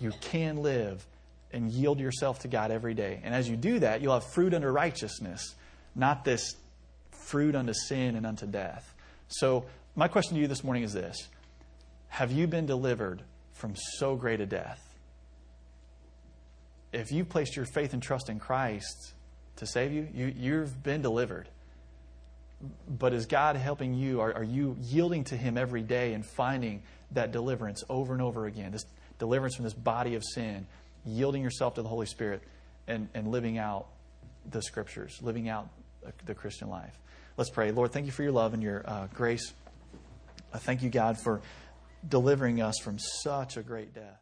[0.00, 1.06] you can live
[1.52, 3.20] and yield yourself to God every day.
[3.22, 5.54] And as you do that, you'll have fruit under righteousness
[5.94, 6.56] not this
[7.10, 8.94] fruit unto sin and unto death.
[9.28, 9.66] So,
[9.96, 11.28] my question to you this morning is this
[12.08, 13.22] Have you been delivered
[13.52, 14.89] from so great a death?
[16.92, 19.14] If you've placed your faith and trust in Christ
[19.56, 21.48] to save you, you you've been delivered.
[22.88, 24.20] But is God helping you?
[24.20, 26.82] Are, are you yielding to Him every day and finding
[27.12, 28.72] that deliverance over and over again?
[28.72, 28.84] This
[29.18, 30.66] deliverance from this body of sin,
[31.06, 32.42] yielding yourself to the Holy Spirit
[32.86, 33.86] and, and living out
[34.50, 35.68] the scriptures, living out
[36.26, 36.98] the Christian life.
[37.36, 37.70] Let's pray.
[37.70, 39.52] Lord, thank you for your love and your uh, grace.
[40.52, 41.40] I thank you, God, for
[42.06, 44.19] delivering us from such a great death.